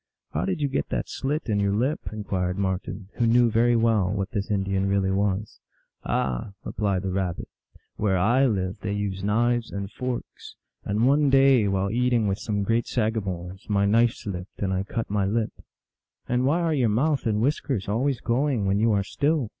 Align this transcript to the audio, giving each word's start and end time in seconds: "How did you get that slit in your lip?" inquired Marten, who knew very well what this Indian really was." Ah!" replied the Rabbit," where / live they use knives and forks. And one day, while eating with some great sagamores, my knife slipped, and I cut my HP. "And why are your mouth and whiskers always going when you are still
"How 0.33 0.45
did 0.45 0.61
you 0.61 0.67
get 0.67 0.89
that 0.89 1.07
slit 1.07 1.43
in 1.45 1.59
your 1.59 1.73
lip?" 1.75 1.99
inquired 2.11 2.57
Marten, 2.57 3.09
who 3.17 3.27
knew 3.27 3.51
very 3.51 3.75
well 3.75 4.09
what 4.11 4.31
this 4.31 4.49
Indian 4.49 4.89
really 4.89 5.11
was." 5.11 5.59
Ah!" 6.03 6.53
replied 6.65 7.03
the 7.03 7.11
Rabbit," 7.11 7.47
where 7.97 8.17
/ 8.47 8.47
live 8.49 8.79
they 8.79 8.93
use 8.93 9.23
knives 9.23 9.69
and 9.69 9.91
forks. 9.91 10.55
And 10.83 11.05
one 11.05 11.29
day, 11.29 11.67
while 11.67 11.91
eating 11.91 12.25
with 12.27 12.39
some 12.39 12.63
great 12.63 12.87
sagamores, 12.87 13.69
my 13.69 13.85
knife 13.85 14.15
slipped, 14.15 14.63
and 14.63 14.73
I 14.73 14.81
cut 14.81 15.07
my 15.07 15.27
HP. 15.27 15.51
"And 16.27 16.45
why 16.47 16.61
are 16.61 16.73
your 16.73 16.89
mouth 16.89 17.27
and 17.27 17.39
whiskers 17.39 17.87
always 17.87 18.21
going 18.21 18.65
when 18.65 18.79
you 18.79 18.93
are 18.93 19.03
still 19.03 19.49